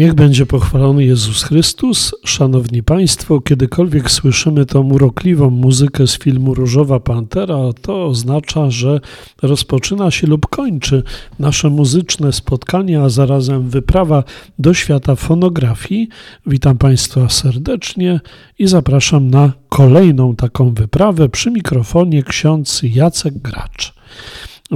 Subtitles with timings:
[0.00, 2.14] Niech będzie pochwalony Jezus Chrystus.
[2.24, 9.00] Szanowni Państwo, kiedykolwiek słyszymy tą urokliwą muzykę z filmu Różowa Pantera, to oznacza, że
[9.42, 11.02] rozpoczyna się lub kończy
[11.38, 14.24] nasze muzyczne spotkanie, a zarazem wyprawa
[14.58, 16.08] do świata fonografii.
[16.46, 18.20] Witam Państwa serdecznie
[18.58, 23.94] i zapraszam na kolejną taką wyprawę przy mikrofonie ksiądz Jacek Gracz.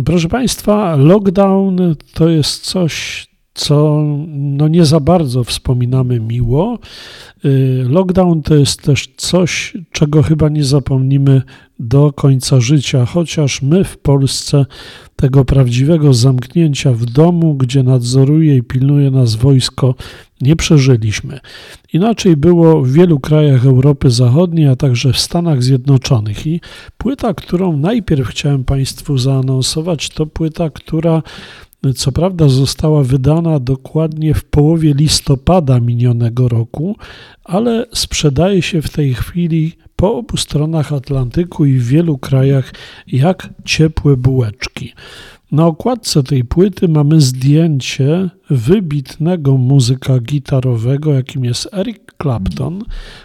[0.05, 1.79] Proszę Państwa, lockdown
[2.15, 6.79] to jest coś co no nie za bardzo wspominamy miło.
[7.45, 11.43] Y, lockdown to jest też coś, czego chyba nie zapomnimy
[11.79, 14.67] do końca życia, chociaż my w Polsce
[15.17, 19.95] tego prawdziwego zamknięcia w domu, gdzie nadzoruje i pilnuje nas wojsko,
[20.41, 21.41] nie przeżyliśmy.
[21.93, 26.47] Inaczej było w wielu krajach Europy Zachodniej, a także w Stanach Zjednoczonych.
[26.47, 26.61] I
[26.99, 31.23] płyta, którą najpierw chciałem Państwu zaanonsować, to płyta, która
[31.93, 36.97] co prawda została wydana dokładnie w połowie listopada minionego roku,
[37.45, 42.73] ale sprzedaje się w tej chwili po obu stronach Atlantyku i w wielu krajach
[43.07, 44.93] jak ciepłe bułeczki.
[45.53, 52.83] Na okładce tej płyty mamy zdjęcie wybitnego muzyka gitarowego, jakim jest Eric Clapton,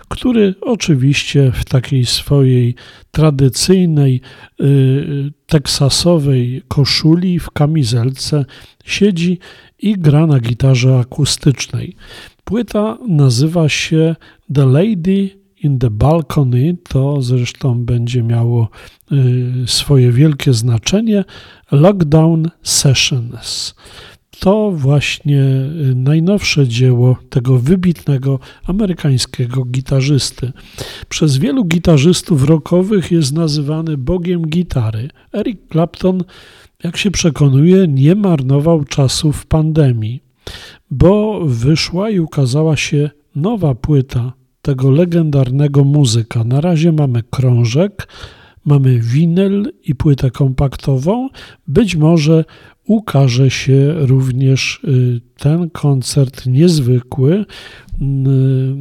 [0.07, 2.75] który oczywiście w takiej swojej
[3.11, 4.21] tradycyjnej
[4.61, 8.45] y, teksasowej koszuli w kamizelce
[8.85, 9.39] siedzi
[9.79, 11.95] i gra na gitarze akustycznej.
[12.43, 14.15] Płyta nazywa się
[14.53, 18.69] The Lady in the Balcony, to zresztą będzie miało
[19.11, 21.25] y, swoje wielkie znaczenie.
[21.71, 23.75] Lockdown Sessions.
[24.39, 30.51] To właśnie y, najnowsze dzieło tego wybitnego amerykańskiego gitarzysty.
[31.09, 35.09] Przez wielu gitarzystów rockowych jest nazywany bogiem gitary.
[35.33, 36.23] Eric Clapton,
[36.83, 40.23] jak się przekonuje, nie marnował czasu w pandemii,
[40.91, 44.38] bo wyszła i ukazała się nowa płyta
[44.69, 46.43] tego legendarnego muzyka.
[46.43, 48.07] Na razie mamy krążek,
[48.65, 51.29] mamy winyl i płytę kompaktową.
[51.67, 52.45] Być może
[52.85, 57.45] ukaże się również y, ten koncert niezwykły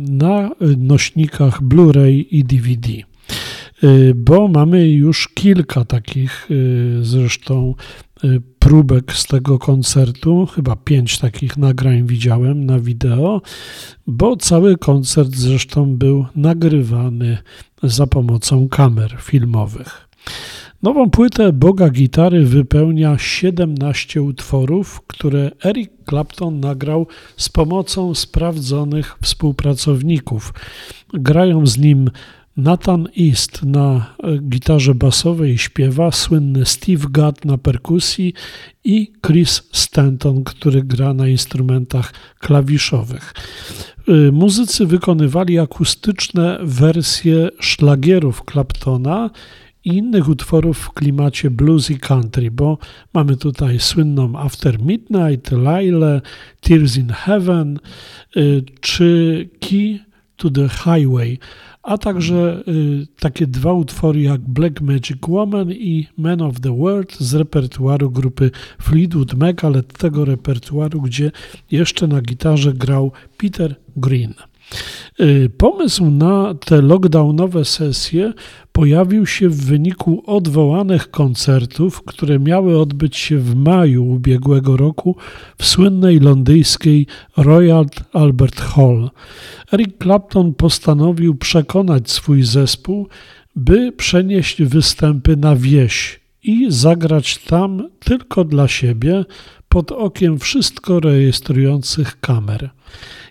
[0.09, 2.89] na nośnikach Blu-ray i DVD.
[3.85, 6.49] Y, bo mamy już kilka takich
[7.03, 7.75] zresztą
[8.59, 13.43] próbek z tego koncertu, chyba pięć takich nagrań widziałem na wideo,
[14.07, 17.39] bo cały koncert zresztą był nagrywany
[17.83, 20.09] za pomocą kamer filmowych.
[20.83, 27.07] Nową płytę Boga Gitary wypełnia 17 utworów, które Eric Clapton nagrał
[27.37, 30.53] z pomocą sprawdzonych współpracowników.
[31.15, 32.11] Grają z nim
[32.59, 38.35] Nathan East na gitarze basowej śpiewa, słynny Steve Gadd na perkusji
[38.85, 43.35] i Chris Stanton, który gra na instrumentach klawiszowych.
[44.09, 49.31] Y, muzycy wykonywali akustyczne wersje szlagierów Claptona
[49.85, 52.79] i innych utworów w klimacie blues i country, bo
[53.15, 56.21] mamy tutaj słynną After Midnight, Lyle,
[56.61, 57.79] Tears in Heaven
[58.37, 59.99] y, czy Key
[60.37, 61.39] to the Highway,
[61.89, 67.17] a także y, takie dwa utwory jak Black Magic Woman i Man of the World
[67.21, 68.51] z repertuaru grupy
[68.83, 71.31] Fleetwood Mac, ale tego repertuaru, gdzie
[71.71, 74.35] jeszcze na gitarze grał Peter Green.
[75.21, 78.33] Y, pomysł na te lockdownowe sesje
[78.73, 85.17] pojawił się w wyniku odwołanych koncertów, które miały odbyć się w maju ubiegłego roku
[85.59, 87.07] w słynnej londyńskiej
[87.37, 89.11] Royal Albert Hall.
[89.73, 93.09] Eric Clapton postanowił przekonać swój zespół,
[93.57, 99.25] by przenieść występy na wieś i zagrać tam tylko dla siebie
[99.79, 102.71] pod okiem wszystko rejestrujących kamer.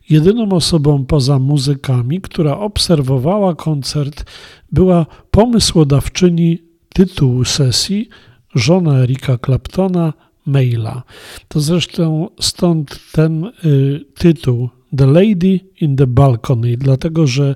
[0.10, 4.26] Jedyną osobą poza muzykami, która obserwowała koncert,
[4.72, 6.58] była pomysłodawczyni
[6.94, 8.10] tytułu sesji,
[8.56, 10.14] żona Erika Claptona,
[10.46, 11.04] Maila.
[11.48, 17.56] To zresztą stąd ten y, tytuł The Lady in the Balcony, dlatego że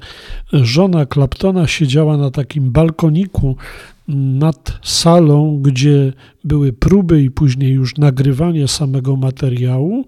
[0.54, 3.56] żona Claptona siedziała na takim balkoniku
[4.08, 6.14] nad salą, gdzie
[6.44, 10.06] były próby i później już nagrywanie samego materiału.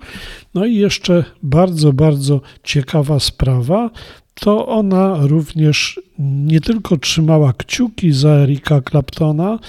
[0.53, 3.89] No i jeszcze bardzo, bardzo ciekawa sprawa,
[4.33, 9.59] to ona również nie tylko trzymała kciuki za Erika Claptona,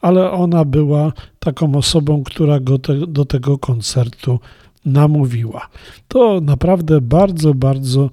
[0.00, 4.40] ale ona była taką osobą, która go te, do tego koncertu
[4.84, 5.68] namówiła.
[6.08, 8.10] To naprawdę bardzo, bardzo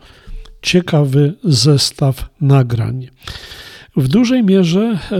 [0.61, 3.07] ciekawy zestaw nagrań.
[3.97, 5.19] W dużej mierze e,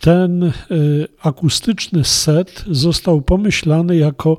[0.00, 0.52] ten e,
[1.22, 4.38] akustyczny set został pomyślany jako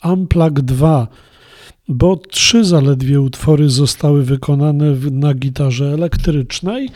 [0.00, 1.08] Amplag 2,
[1.88, 6.88] bo trzy zaledwie utwory zostały wykonane na gitarze elektrycznej,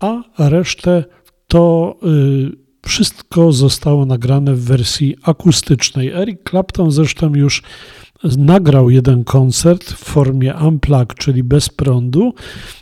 [0.00, 1.04] a resztę
[1.48, 2.06] to e,
[2.86, 6.08] wszystko zostało nagrane w wersji akustycznej.
[6.08, 7.62] Eric Clapton zresztą już
[8.24, 12.34] nagrał jeden koncert w formie unplugged, czyli bez prądu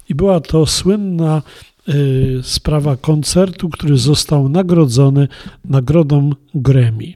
[0.08, 1.42] i była to słynna
[1.88, 5.28] y, sprawa koncertu, który został nagrodzony
[5.64, 7.04] nagrodą Grammy.
[7.04, 7.14] Y,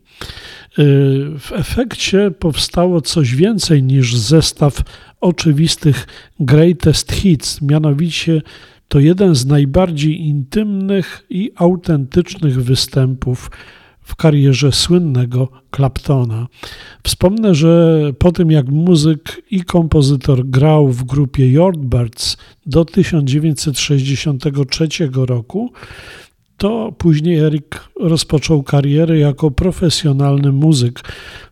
[1.39, 4.83] w efekcie powstało coś więcej niż zestaw
[5.21, 6.07] oczywistych
[6.41, 8.43] greatest hits, mianowicie
[8.89, 13.51] to jeden z najbardziej intymnych i autentycznych występów
[14.11, 16.47] w karierze słynnego Claptona.
[17.03, 22.37] Wspomnę, że po tym jak muzyk i kompozytor grał w grupie Yardbirds
[22.67, 25.73] do 1963 roku,
[26.61, 31.01] to później Eric rozpoczął karierę jako profesjonalny muzyk,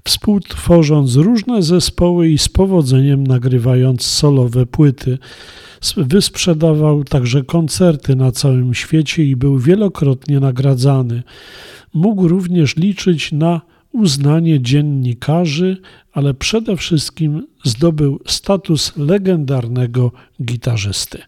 [0.04, 5.18] współtworząc różne zespoły i z powodzeniem nagrywając solowe płyty.
[5.96, 11.22] Wysprzedawał także koncerty na całym świecie i był wielokrotnie nagradzany.
[11.94, 13.60] Mógł również liczyć na
[13.92, 15.76] uznanie dziennikarzy,
[16.12, 20.12] ale przede wszystkim zdobył status legendarnego
[20.42, 21.18] gitarzysty.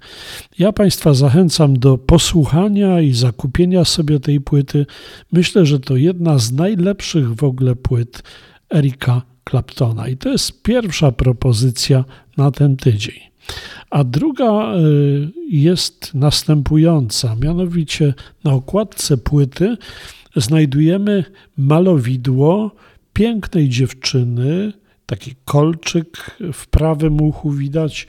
[0.59, 4.87] Ja Państwa zachęcam do posłuchania i zakupienia sobie tej płyty.
[5.33, 8.23] Myślę, że to jedna z najlepszych w ogóle płyt
[8.75, 12.05] Erika Claptona i to jest pierwsza propozycja
[12.37, 13.21] na ten tydzień.
[13.91, 18.15] A druga y, jest następująca, mianowicie
[18.45, 19.77] na okładce płyty
[20.37, 21.25] znajdujemy
[21.57, 22.71] malowidło
[23.13, 24.73] pięknej dziewczyny,
[25.07, 28.07] taki kolczyk w prawym uchu widać.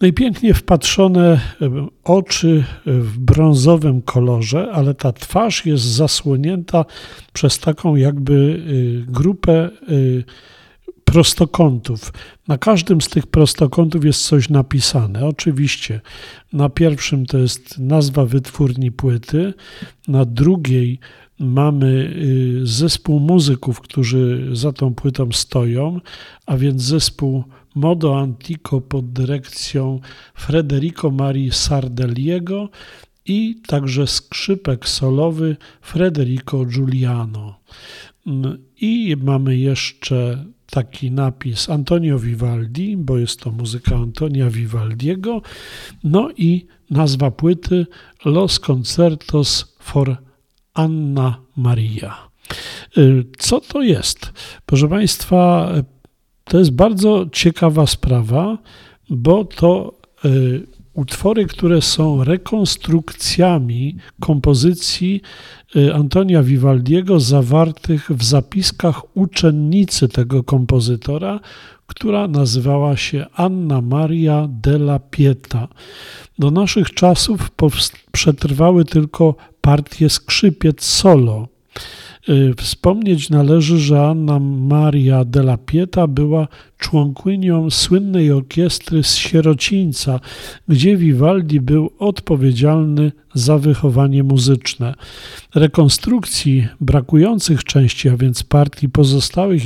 [0.00, 1.66] No i pięknie wpatrzone y,
[2.04, 6.84] oczy w brązowym kolorze, ale ta twarz jest zasłonięta
[7.32, 9.70] przez taką jakby y, grupę
[11.08, 12.12] prostokątów.
[12.48, 15.26] Na każdym z tych prostokątów jest coś napisane.
[15.26, 16.00] Oczywiście
[16.52, 19.54] na pierwszym to jest nazwa wytwórni płyty,
[20.08, 21.00] na drugiej
[21.38, 22.14] mamy
[22.62, 26.00] y, zespół muzyków, którzy za tą płytą stoją,
[26.46, 27.44] a więc zespół
[27.74, 30.00] Modo Antico pod dyrekcją
[30.40, 32.68] Federico Marii Sardeliego
[33.26, 37.60] i także skrzypek solowy Federico Giuliano.
[38.26, 45.42] Mm, I mamy jeszcze taki napis Antonio Vivaldi, bo jest to muzyka Antonia Vivaldiego,
[46.04, 47.86] no i nazwa płyty
[48.24, 50.27] Los Concertos for
[50.78, 52.28] Anna Maria.
[52.98, 54.32] Y, co to jest?
[54.66, 55.72] Proszę Państwa,
[56.44, 58.58] to jest bardzo ciekawa sprawa,
[59.10, 59.94] bo to
[60.24, 65.22] y, utwory, które są rekonstrukcjami kompozycji
[65.76, 71.40] y, Antonia Vivaldiego zawartych w zapiskach uczennicy tego kompozytora,
[71.86, 75.68] która nazywała się Anna Maria della Pieta.
[76.38, 77.50] Do naszych czasów
[78.12, 79.34] przetrwały tylko
[79.68, 81.48] partie skrzypiec solo.
[82.28, 86.48] Y, wspomnieć należy, że Anna Maria della Pieta była
[86.78, 90.20] członkinią słynnej orkiestry z Sierocińca,
[90.68, 94.94] gdzie Vivaldi był odpowiedzialny za wychowanie muzyczne.
[95.54, 99.62] Rekonstrukcji brakujących części, a więc partii pozostałych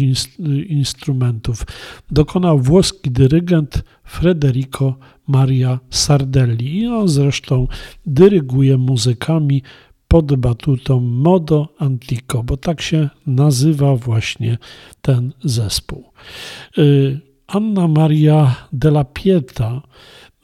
[0.68, 1.64] instrumentów,
[2.11, 4.94] dokonał włoski dyrygent Federico
[5.26, 7.68] Maria Sardelli i on zresztą
[8.06, 9.62] dyryguje muzykami
[10.12, 14.59] pod batutą Modo Antico, bo tak się nazywa właśnie
[15.02, 16.04] ten zespół.
[16.78, 19.83] Y, Anna Maria della Pieta,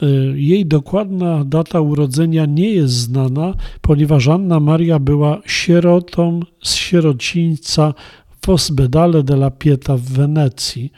[0.03, 0.07] y,
[0.37, 7.95] jej dokładna data urodzenia nie jest znana, ponieważ Anna Maria była sierotą z sierocińca
[8.41, 10.93] w Ospedale della Pieta w Wenecji.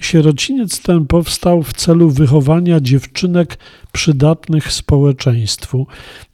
[0.00, 3.58] Sierociniec ten powstał w celu wychowania dziewczynek
[3.92, 5.86] przydatnych społeczeństwu.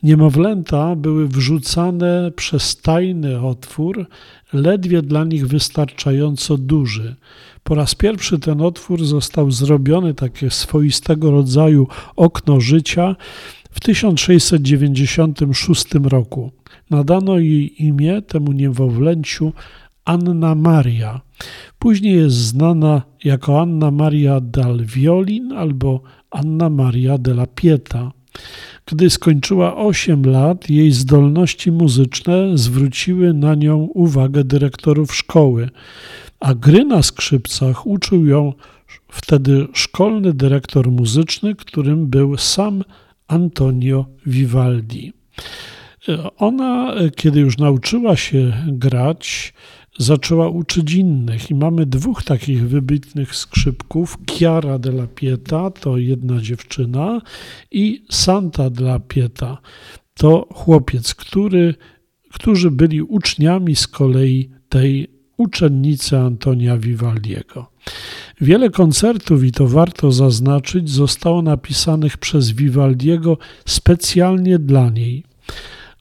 [0.02, 4.06] Niemowlęta były wrzucane przez tajny otwór,
[4.52, 7.16] ledwie dla nich wystarczająco duży.
[7.64, 13.16] Po raz pierwszy ten otwór został zrobiony, takie swoistego rodzaju okno życia,
[13.75, 16.50] w 1696 roku.
[16.90, 19.52] Nadano jej imię temu niemowlęciu
[20.04, 21.20] Anna Maria.
[21.78, 28.12] Później jest znana jako Anna Maria dal Violin albo Anna Maria della Pieta.
[28.87, 35.70] Gdy skończyła 8 lat, jej zdolności muzyczne zwróciły na nią uwagę dyrektorów szkoły,
[36.40, 38.52] a gry na skrzypcach uczył ją
[39.08, 42.82] wtedy szkolny dyrektor muzyczny, którym był sam
[43.28, 45.12] Antonio Vivaldi.
[46.37, 49.54] Ona, kiedy już nauczyła się grać,
[49.98, 54.18] zaczęła uczyć innych i mamy dwóch takich wybitnych skrzypków.
[54.30, 57.20] Chiara della Pieta to jedna dziewczyna
[57.70, 59.58] i Santa della Pieta
[60.14, 61.74] to chłopiec, który,
[62.32, 67.66] którzy byli uczniami z kolei tej uczennicy Antonia Vivaldiego.
[68.40, 75.24] Wiele koncertów, i to warto zaznaczyć, zostało napisanych przez Vivaldiego specjalnie dla niej.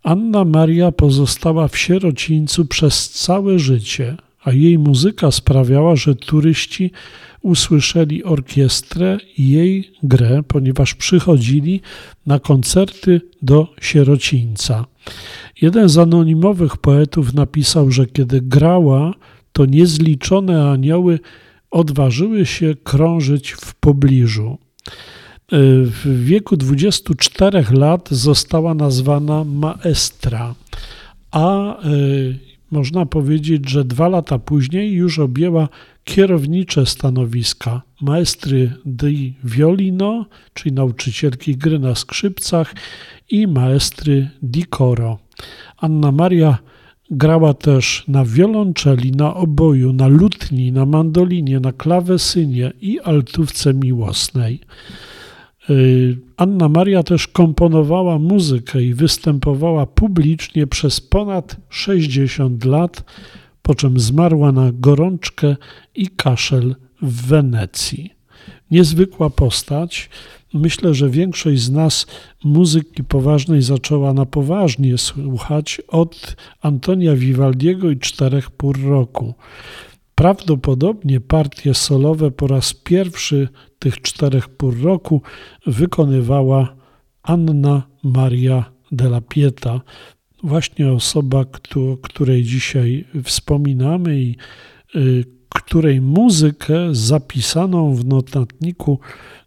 [0.04, 6.92] Anna Maria pozostała w sierocińcu przez całe życie, a jej muzyka sprawiała, że turyści
[7.42, 11.82] usłyszeli orkiestrę i jej grę, ponieważ przychodzili
[12.26, 14.86] na koncerty do sierocińca.
[15.62, 19.14] Jeden z anonimowych poetów napisał, że kiedy grała,
[19.54, 21.20] to niezliczone anioły
[21.72, 24.58] odważyły się krążyć w pobliżu.
[25.52, 30.56] W wieku 24 lat została nazwana maestra,
[31.32, 31.90] a e,
[32.72, 35.70] można powiedzieć, że dwa lata później już objęła
[36.04, 42.76] kierownicze stanowiska maestry di violino, czyli nauczycielki gry na skrzypcach
[43.30, 45.20] i maestry di coro.
[45.78, 46.58] Anna Maria
[47.12, 54.60] grała też na wiolonczeli, na oboju, na lutni, na mandolinie, na klawesynie i altówce miłosnej.
[55.70, 63.04] Y, Anna Maria też komponowała muzykę i występowała publicznie przez ponad 60 lat,
[63.62, 65.56] po czym zmarła na gorączkę
[65.96, 68.14] i kaszel w Wenecji.
[68.72, 70.10] Niezwykła postać.
[70.54, 72.08] Myślę, że większość z nas
[72.44, 79.34] muzyki poważnej zaczęła na poważnie słuchać od Antonia Vivaldiego i czterech pór roku.
[80.16, 83.48] Prawdopodobnie partie solowe po raz pierwszy
[83.84, 85.22] tych czterech pór roku
[85.68, 86.76] wykonywała
[87.24, 89.82] Anna Maria della Pieta,
[90.44, 91.46] właśnie osoba,
[92.02, 94.36] której dzisiaj wspominamy i
[94.96, 99.00] y, której muzykę zapisaną w notatniku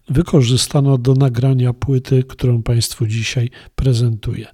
[0.08, 4.46] wykorzystano do nagrania płyty, którą Państwu dzisiaj prezentuję.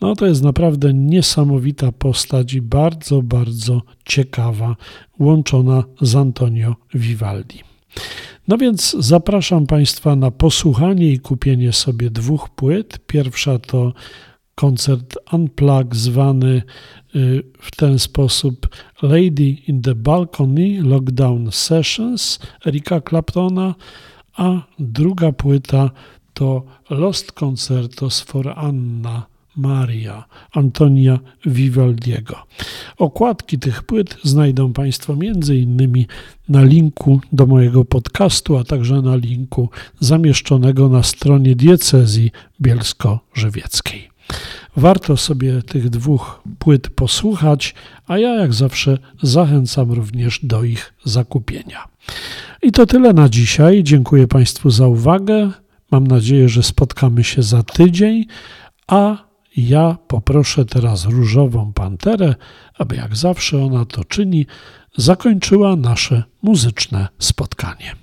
[0.00, 4.76] No to jest naprawdę niesamowita postać i bardzo, bardzo ciekawa,
[5.18, 7.60] łączona z Antonio Vivaldi.
[8.48, 12.98] No więc zapraszam Państwa na posłuchanie i kupienie sobie dwóch płyt.
[13.06, 13.92] Pierwsza to
[14.54, 16.62] koncert Unplug zwany
[17.16, 18.68] y, w ten sposób
[19.02, 23.74] Lady in the Balcony Lockdown Sessions Erika Claptona,
[24.36, 25.90] a druga płyta
[26.34, 32.36] to Lost Concertos for Anna Maria Antonia Vivaldiego.
[32.98, 36.04] Okładki tych płyt znajdą Państwo m.in.
[36.48, 39.68] na linku do mojego podcastu, a także na linku
[40.00, 42.30] zamieszczonego na stronie diecezji
[42.60, 44.12] bielsko-żywieckiej.
[44.76, 47.74] Warto sobie tych dwóch płyt posłuchać,
[48.06, 51.84] a ja jak zawsze zachęcam również do ich zakupienia.
[52.62, 53.82] I to tyle na dzisiaj.
[53.82, 55.50] Dziękuję Państwu za uwagę.
[55.90, 58.26] Mam nadzieję, że spotkamy się za tydzień,
[58.86, 62.34] a ja poproszę teraz różową panterę,
[62.78, 64.46] aby jak zawsze ona to czyni,
[64.96, 67.94] zakończyła nasze muzyczne spotkanie.